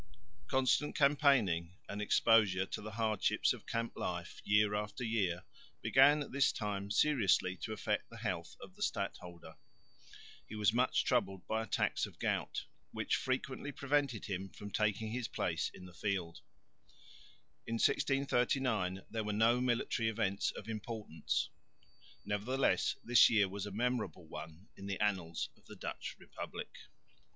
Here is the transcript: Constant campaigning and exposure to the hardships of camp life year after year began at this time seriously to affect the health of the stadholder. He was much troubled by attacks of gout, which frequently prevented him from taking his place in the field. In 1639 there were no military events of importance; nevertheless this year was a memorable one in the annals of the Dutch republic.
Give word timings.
Constant 0.47 0.95
campaigning 0.95 1.75
and 1.87 2.01
exposure 2.01 2.65
to 2.65 2.81
the 2.81 2.93
hardships 2.93 3.53
of 3.53 3.67
camp 3.67 3.93
life 3.95 4.41
year 4.43 4.73
after 4.73 5.03
year 5.03 5.43
began 5.83 6.23
at 6.23 6.31
this 6.31 6.51
time 6.51 6.89
seriously 6.89 7.55
to 7.55 7.71
affect 7.71 8.09
the 8.09 8.17
health 8.17 8.57
of 8.59 8.73
the 8.73 8.81
stadholder. 8.81 9.57
He 10.47 10.55
was 10.55 10.73
much 10.73 11.03
troubled 11.05 11.45
by 11.45 11.61
attacks 11.61 12.07
of 12.07 12.17
gout, 12.17 12.65
which 12.89 13.15
frequently 13.15 13.71
prevented 13.71 14.25
him 14.25 14.49
from 14.49 14.71
taking 14.71 15.11
his 15.11 15.27
place 15.27 15.69
in 15.71 15.85
the 15.85 15.93
field. 15.93 16.39
In 17.67 17.75
1639 17.75 19.03
there 19.07 19.23
were 19.23 19.31
no 19.31 19.61
military 19.61 20.09
events 20.09 20.49
of 20.49 20.67
importance; 20.67 21.49
nevertheless 22.25 22.95
this 23.03 23.29
year 23.29 23.47
was 23.47 23.67
a 23.67 23.71
memorable 23.71 24.25
one 24.25 24.67
in 24.75 24.87
the 24.87 24.99
annals 24.99 25.49
of 25.55 25.67
the 25.67 25.75
Dutch 25.75 26.15
republic. 26.17 26.75